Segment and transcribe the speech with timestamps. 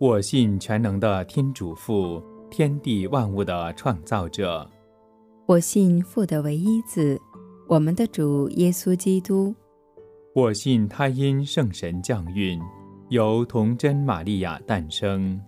[0.00, 4.64] 我信全能的天主父，天地万物的创造者。
[5.44, 7.20] 我信父的唯一子，
[7.66, 9.52] 我们的主耶稣基督。
[10.36, 12.60] 我信他因圣神降孕，
[13.08, 15.40] 由童真玛利亚诞生。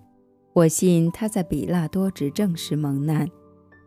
[0.53, 3.29] 我信他在比拉多执政时蒙难，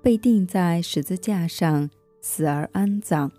[0.01, 1.89] 被钉在十字架上，
[2.21, 3.29] 死而安葬。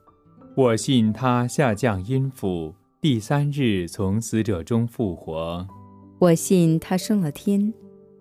[0.54, 5.66] 我信他下降阴府，第三日从死者中复活。
[6.18, 7.72] 我信他升了天，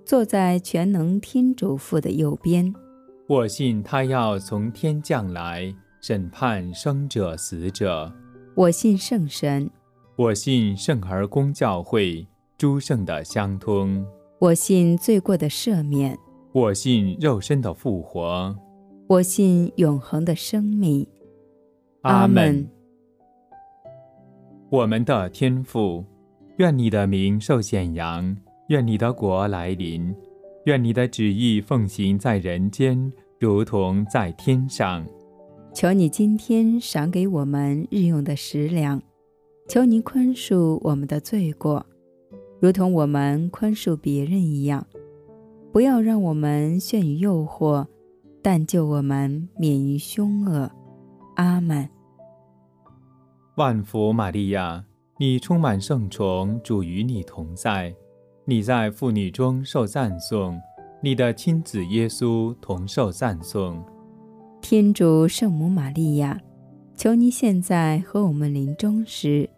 [0.04, 2.74] 坐在全能天主父的右边。
[3.28, 8.12] 我信他要从天降来审判生者死者。
[8.56, 9.70] 我信圣神。
[10.16, 14.06] 我信圣而公教会诸圣的相通。
[14.40, 16.18] 我信罪过的赦免。
[16.52, 18.56] 我信肉身的复活。
[19.08, 21.08] 我信永恒的生命。
[22.02, 22.70] 阿门。
[24.70, 26.04] 我们的天父，
[26.58, 28.36] 愿你的名受显扬，
[28.68, 30.16] 愿你的国来临。
[30.66, 35.06] 愿你的旨意奉行在人间，如同在天上。
[35.74, 39.02] 求你今天赏给我们日用的食粮，
[39.68, 41.86] 求你宽恕我们的罪过，
[42.62, 44.86] 如同我们宽恕别人一样。
[45.72, 47.86] 不要让我们陷于诱惑，
[48.44, 50.72] 但救我们免于凶恶。
[51.36, 51.90] 阿门。
[53.56, 54.86] 万福玛利亚，
[55.26, 57.96] 你充满圣宠，主与你同在。
[58.44, 60.60] 你在妇女中受赞颂，
[61.02, 63.82] 你的亲子耶稣同受赞颂。
[64.60, 66.38] 天主圣母玛利亚，
[66.98, 69.50] 求你现在和我们临终时，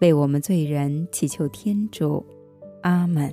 [0.00, 2.26] 为我们罪人祈求天主。
[2.82, 3.32] 阿门。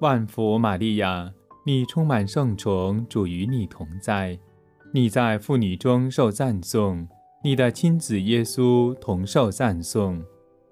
[0.00, 1.30] 万福玛利亚，
[1.66, 4.38] 你充满圣宠，主与你同在。
[4.94, 7.06] 你在妇女中受赞颂，
[7.44, 10.24] 你的亲子耶稣同受赞颂。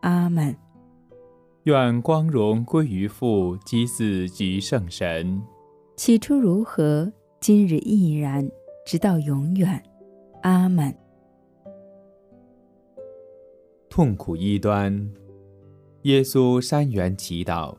[0.00, 0.56] 阿门。
[1.64, 5.40] 愿光荣归于父及子及圣神。
[5.96, 8.48] 起初如何，今日亦然，
[8.86, 9.82] 直到永远。
[10.42, 10.94] 阿门。
[13.90, 15.12] 痛苦一端，
[16.02, 17.76] 耶稣山园祈祷。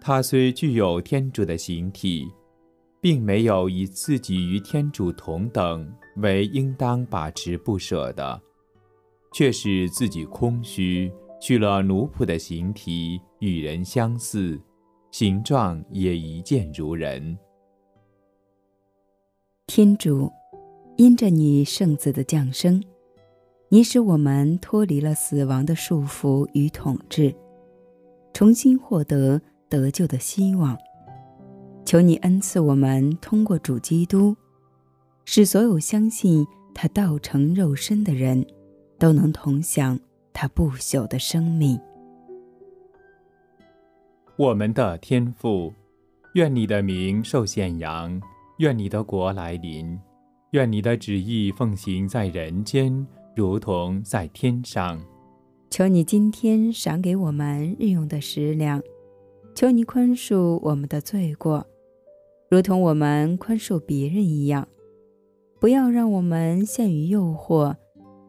[0.00, 2.26] 他虽具有天主的形体，
[3.00, 8.40] 并没有以自己与天主同等为应当把持不舍的，
[9.34, 11.12] 却使自己空虚。
[11.40, 14.58] 去了奴仆的形体，与人相似，
[15.10, 17.36] 形状也一见如人。
[19.66, 20.30] 天主，
[20.96, 22.82] 因着你圣子的降生，
[23.68, 27.34] 你使我们脱离了死亡的束缚与统治，
[28.32, 30.78] 重新获得得救的希望。
[31.84, 34.34] 求你恩赐我们，通过主基督，
[35.26, 38.46] 使所有相信他道成肉身的人，
[39.04, 40.00] 都能同享。
[40.32, 41.78] 他不朽的生命。
[44.38, 45.70] 我们的天父，
[46.32, 48.18] 愿你的名受显扬，
[48.60, 50.00] 愿你的国来临，
[50.52, 53.06] 愿你的旨意奉行在人间，
[53.36, 54.98] 如同在天上。
[55.68, 58.82] 求你今天赏给我们日用的食粮，
[59.54, 61.66] 求你宽恕我们的罪过，
[62.48, 64.66] 如同我们宽恕别人一样。
[65.60, 67.76] 不要让我们陷于诱惑。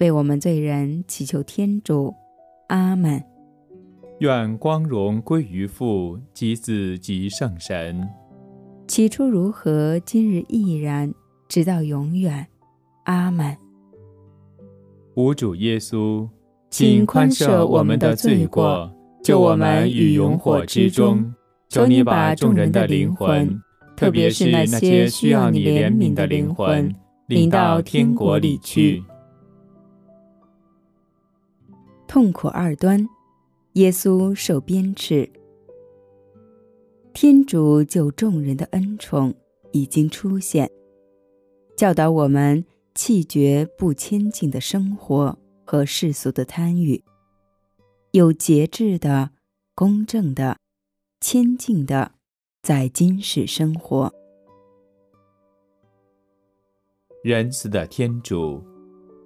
[0.00, 2.14] 为我们罪人祈求天主。
[2.68, 3.20] 阿门。
[4.20, 8.08] 愿光荣归于父及子及圣神。
[8.86, 11.12] 起初如何，今日亦然，
[11.48, 12.46] 直到永远。
[13.04, 13.56] 阿门。
[15.14, 16.28] 无主耶稣，
[16.70, 18.92] 请宽赦我们的罪过，
[19.24, 21.34] 救我们于永火之中。
[21.68, 23.60] 求你把众人的灵魂。
[23.96, 26.94] 特别是那些需要你怜悯的灵魂，
[27.26, 29.02] 领到天国里去。
[32.08, 33.06] 痛苦二端，
[33.74, 35.30] 耶稣受鞭笞。
[37.12, 39.34] 天主救众人的恩宠
[39.72, 40.70] 已经出现，
[41.76, 42.64] 教导我们
[42.94, 47.04] 弃绝不谦敬的生活和世俗的贪欲，
[48.12, 49.30] 有节制的、
[49.74, 50.56] 公正的、
[51.20, 52.12] 谦敬的。
[52.60, 54.12] 在今世生活，
[57.22, 58.62] 仁慈的天主，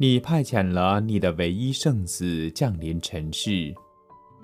[0.02, 3.72] 你派遣了你的唯一圣子降临尘世，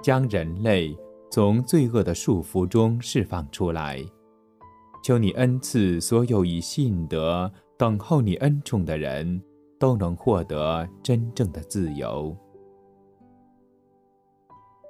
[0.01, 0.97] 将人类
[1.33, 4.01] 从罪恶的束缚中释放出来。
[5.03, 9.43] 求你恩赐所有以信德等候你恩宠的人，
[9.81, 12.37] 都能获得真正的自由。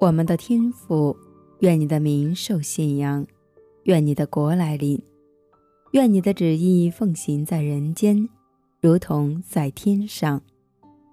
[0.03, 1.17] 我们的天父，
[1.61, 3.27] 愿你的名受信仰。
[3.85, 5.03] 愿你的国来临，
[5.93, 8.29] 愿你的旨意奉行在人间，
[8.83, 10.43] 如同在天上。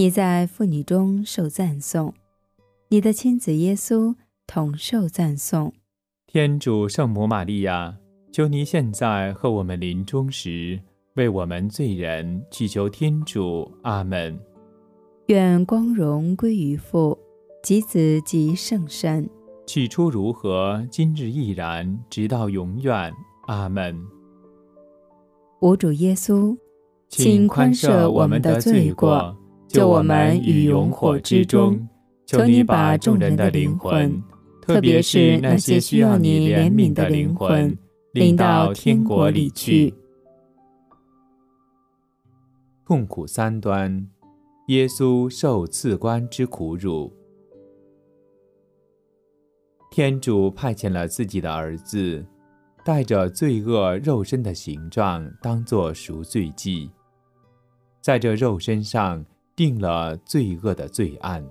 [0.00, 2.14] 你在妇女中受赞颂，
[2.88, 4.14] 你的亲子耶稣
[4.46, 5.74] 同受赞颂。
[6.26, 7.98] 天主圣母玛利亚。
[8.32, 10.80] 求你现在和我们临终时，
[11.16, 13.70] 为我们罪人祈求天主。
[13.82, 14.40] 阿门。
[15.26, 17.18] 愿光荣归于父、
[17.62, 19.28] 及子、及圣神。
[19.66, 23.12] 起初如何，今日亦然，直到永远。
[23.48, 24.02] 阿门。
[25.60, 26.56] 我主耶稣，
[27.10, 29.36] 请宽赦我们的罪过，
[29.70, 31.88] 救我们于永火之中。
[32.26, 34.22] 求你把众人的灵魂，
[34.60, 37.76] 特别是那些需要你怜悯的灵魂。
[38.12, 39.94] 领到天国里去。
[42.84, 44.08] 痛苦三端，
[44.66, 47.12] 耶稣受刺官之苦辱。
[49.92, 52.24] 天主派遣了自己的儿子，
[52.84, 56.90] 带着罪恶肉身的形状，当作赎罪祭，
[58.00, 59.24] 在这肉身上
[59.60, 61.46] 定了罪恶的罪案，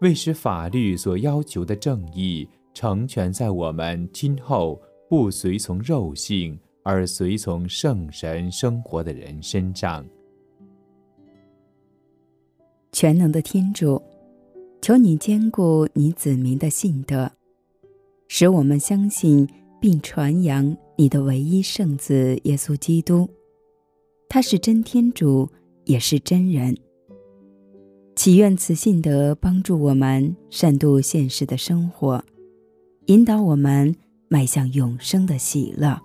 [0.00, 4.82] 为使法律所要求的正义成全在我们今后。
[5.08, 10.04] 不随从肉性而随从圣神生活的人身上，
[12.92, 14.02] 全能的天主，
[14.82, 17.30] 求你兼顾你子民的信德，
[18.26, 19.48] 使我们相信
[19.80, 23.26] 并传扬你的唯一圣子耶稣基督。
[24.28, 25.48] 他是真天主，
[25.86, 26.76] 也是真人。
[28.18, 32.20] 祈愿此信德帮助我们善度现实的生活，
[33.06, 33.94] 引导我们。
[34.26, 35.96] 迈向永生的喜乐。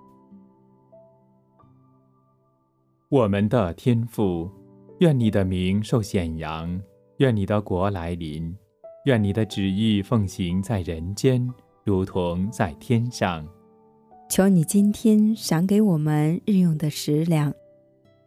[3.10, 4.48] 我们的天父，
[5.00, 6.80] 愿你的名受显扬，
[7.18, 8.56] 愿你的国来临，
[9.06, 11.46] 愿你的旨意奉行在人间，
[11.82, 13.44] 如同在天上。
[14.30, 17.52] 求你今天赏给我们日用的食粮，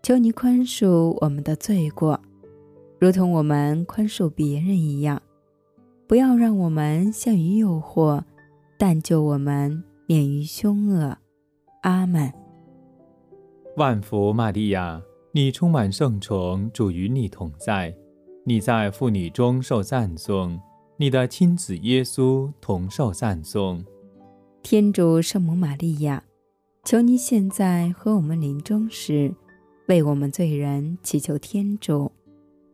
[0.04, 2.20] 求你宽恕我们的罪过，
[3.00, 5.22] 如同我们宽恕别人一样。
[6.08, 8.24] 不要让我们陷于诱惑。
[8.80, 11.18] 但救我们免于凶恶，
[11.82, 12.32] 阿门。
[13.76, 15.02] 万福玛利亚，
[15.32, 17.92] 你充满圣宠，主与你同在，
[18.44, 20.62] 你在妇女中受赞颂，
[20.98, 23.84] 你的亲子耶稣同受赞颂。
[24.62, 26.24] 天主圣母玛利亚，
[26.84, 29.34] 求你现在和我们临终时，
[29.88, 32.12] 为我们罪人祈求天主，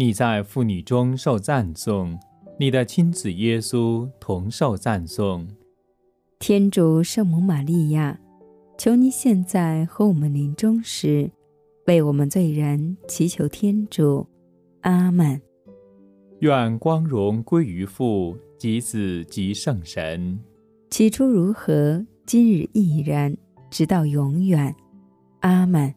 [0.00, 2.16] 你在妇女中受赞颂。
[2.56, 5.48] 你的亲子耶稣同受赞颂，
[6.38, 8.16] 天主圣母玛利亚，
[8.78, 11.28] 求你现在和我们临终时，
[11.88, 14.24] 为我们罪人祈求天主。
[14.82, 15.40] 阿门。
[16.42, 20.38] 愿光荣归于父及子及圣神。
[20.90, 23.36] 起初如何，今日亦然，
[23.68, 24.72] 直到永远。
[25.40, 25.92] 阿门。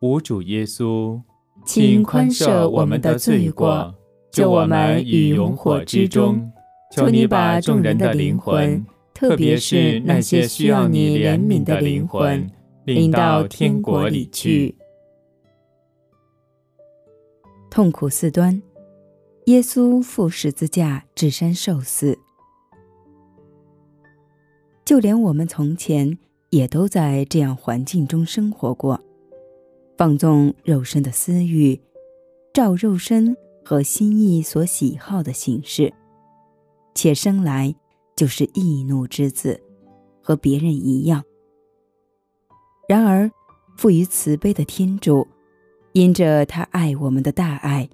[0.00, 1.18] 无主耶稣，
[1.66, 3.94] 请宽赦我们的罪过。
[4.30, 6.52] 救我们于永火之中，
[6.92, 12.46] 求你把众人的灵魂，特别是那些需要你怜悯的灵魂，
[12.84, 14.76] 领到天国里去。
[17.70, 18.60] 痛苦四端，
[19.46, 22.18] 耶稣负十字架至山受死。
[24.84, 26.18] 就连我们从前
[26.50, 29.00] 也都在这样环境中生活过，
[29.96, 31.80] 放纵肉身的私欲，
[32.52, 33.36] 照肉身。
[33.68, 35.92] 和心意所喜好的形式，
[36.94, 37.74] 且生来
[38.14, 39.60] 就是易怒之子，
[40.22, 41.24] 和别人一样。
[42.88, 43.28] 然而，
[43.76, 45.26] 富于慈悲的天主，
[45.94, 47.90] 因着他爱我们的大爱，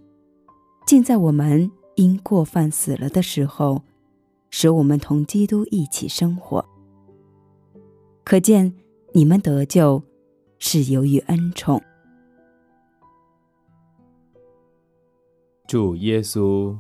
[0.87, 3.81] 竟在我们因过犯死了的时候，
[4.51, 6.63] 使我们同基督一起生活。
[8.25, 8.75] 可见，
[9.15, 10.03] 你们得救
[10.59, 11.83] 是由于恩宠。
[15.69, 16.77] 主耶稣，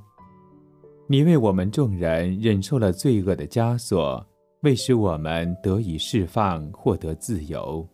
[1.06, 4.24] 你为我们众人忍受了罪恶的枷锁，
[4.62, 7.88] 为使我们得以释放，获得自由。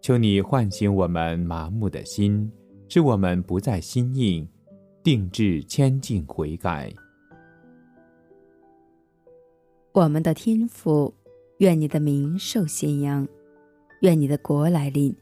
[0.00, 2.50] 求你唤醒我们麻木的心，
[2.88, 4.46] 使我们不再心硬，
[5.02, 6.92] 定志谦敬悔改。
[9.92, 11.12] 我们的天父，
[11.58, 13.26] 愿你的名受显扬，
[14.02, 15.14] 愿你的国来临，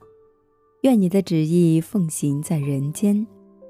[0.83, 3.27] 愿你的旨意奉行在人间。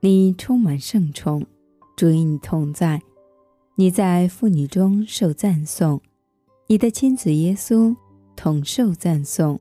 [0.00, 1.44] 你充满圣宠，
[1.96, 3.02] 主与你同在，
[3.74, 6.00] 你在妇女中受赞颂，
[6.68, 7.96] 你的亲子耶稣
[8.36, 9.58] 同受赞颂。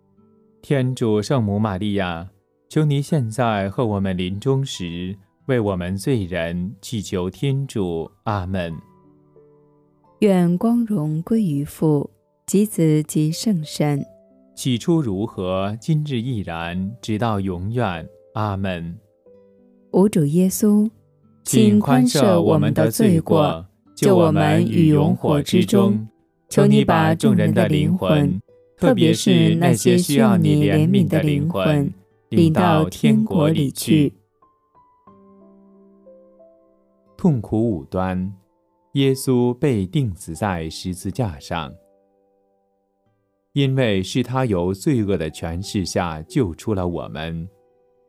[0.61, 2.29] 天主圣母玛利亚，
[2.69, 5.17] 求你现在和我们临终时。
[5.47, 8.75] 为我们罪人祈求天主，阿门。
[10.19, 12.09] 愿光荣归于父
[12.45, 14.05] 及子及圣神。
[14.53, 18.99] 起初如何，今日亦然，直到永远，阿门。
[19.91, 20.89] 吾主耶稣，
[21.43, 26.07] 请宽赦我们的罪过，救我们于永火之中。
[26.49, 28.39] 求你把众人的灵魂，
[28.77, 31.91] 特别是那些需要你怜悯的灵魂，
[32.29, 34.13] 领到天国里去。
[37.17, 38.33] 痛苦五端，
[38.93, 41.73] 耶稣被钉死在十字架上，
[43.53, 47.49] 因为是他由罪恶的权势下救出了我们，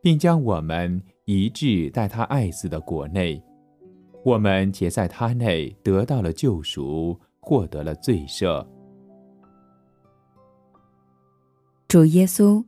[0.01, 3.39] 并将我们移至在他爱子的国内，
[4.25, 8.65] 我们且在他内得到了救赎，获得了罪赦。
[11.87, 12.65] 主耶稣，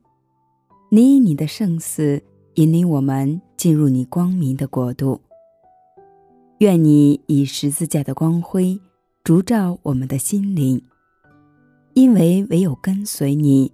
[0.92, 2.22] 你以你的圣死
[2.54, 5.20] 引领我们进入你光明的国度。
[6.60, 8.80] 愿你以十字架的光辉
[9.24, 10.80] 烛照我们的心灵，
[11.96, 13.74] 因为唯有跟随你，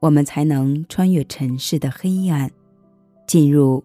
[0.00, 2.50] 我们才能穿越尘世的黑暗，
[3.24, 3.84] 进入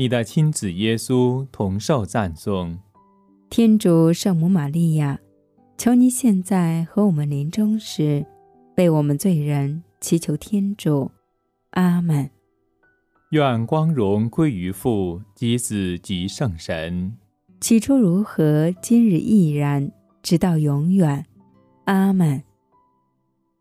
[0.00, 2.78] 你的亲子耶稣同受赞颂。
[3.50, 5.18] 天主圣母玛利亚，
[5.76, 8.24] 求你现在和我们临终时，
[8.76, 11.10] 为我们罪人祈求天主。
[11.70, 12.30] 阿门。
[13.30, 17.18] 愿光荣归于父及子及圣神。
[17.60, 19.90] 起初如何，今日亦然，
[20.22, 21.26] 直到永远。
[21.86, 22.44] 阿门。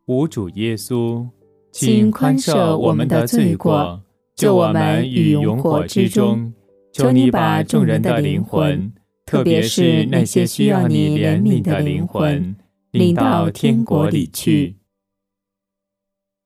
[0.05, 1.27] 无主耶稣，
[1.71, 4.03] 请宽赦我们的罪过，
[4.37, 6.53] 救我们于永火之中。
[6.93, 8.91] 求你把众人的灵魂，
[9.25, 12.55] 特别是那些需要你怜悯的灵魂，
[12.91, 14.77] 领到天国里去。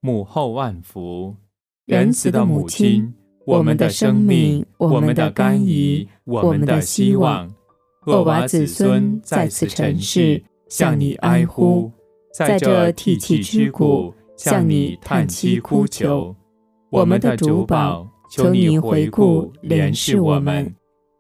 [0.02, 1.36] 母后万福，
[1.86, 3.14] 仁慈的母亲，
[3.46, 7.54] 我们的生命，我们的甘饴，我们的希望。
[8.08, 11.92] 厄娃子孙在此尘世，向你哀呼。
[12.34, 16.36] 在这涕泣之谷，向你叹息哭求，
[16.92, 20.76] 我们的主保，求你回顾怜视我们。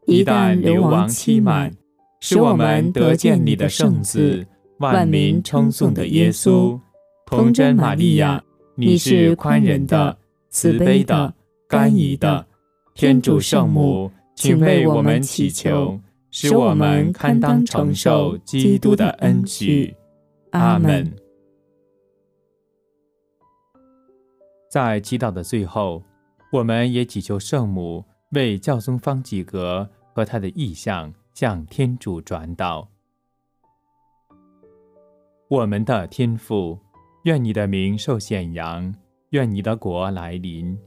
[0.05, 1.71] 一旦流亡期满，
[2.19, 4.45] 使我们得见你的圣子，
[4.79, 6.77] 万民称颂的耶稣。
[7.25, 8.43] 童真玛利亚，
[8.75, 10.17] 你是宽仁的、
[10.49, 11.33] 慈悲的、
[11.69, 12.45] 甘饴的
[12.93, 15.97] 天主圣母，请为我们祈求，
[16.31, 19.95] 使我们堪当承受基督的恩许。
[20.51, 21.09] 阿门。
[24.71, 26.01] 在祈祷的最后，
[26.49, 32.87] 我们也祈求圣母为教宗方济各和他的意向向天主转导。
[35.49, 36.79] 我们的天父，
[37.25, 38.95] 愿你的名受显扬，
[39.31, 40.79] 愿你的国来临，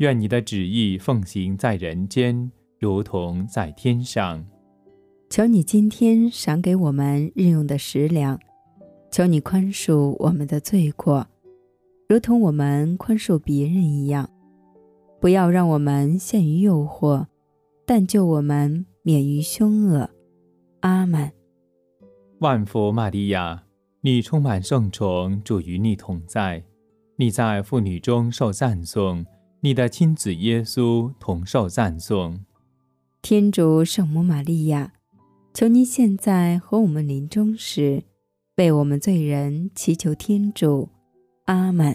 [0.00, 4.44] 愿你的旨意奉行在人间，如同在天上。
[5.30, 8.38] 求你今天赏给我们日用的食粮，
[9.10, 11.26] 求你宽恕我们的罪过，
[12.10, 14.28] 如同我们宽恕别人一样。
[15.20, 17.26] 不要让我们陷于诱惑，
[17.86, 20.10] 但救我们免于凶恶。
[20.80, 21.30] 阿门。
[22.40, 23.62] 万福玛利亚。
[24.00, 26.64] 你充满圣宠，主与你同在，
[27.14, 29.24] 你在妇女中受赞颂，
[29.60, 32.40] 你的亲子耶稣同受赞颂。
[33.22, 34.94] 天主圣母玛利亚，
[35.54, 38.02] 求您现在和我们临终时，
[38.56, 40.88] 为我们罪人祈求天主。
[41.44, 41.94] 阿门。